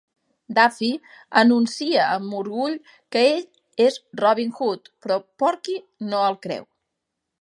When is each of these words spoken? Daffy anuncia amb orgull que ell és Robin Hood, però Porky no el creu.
Daffy 0.59 0.87
anuncia 1.41 2.07
amb 2.15 2.37
orgull 2.39 2.77
que 3.15 3.23
ell 3.35 3.45
és 3.89 3.99
Robin 4.23 4.57
Hood, 4.61 4.91
però 5.05 5.19
Porky 5.45 5.77
no 6.09 6.25
el 6.31 6.41
creu. 6.49 6.67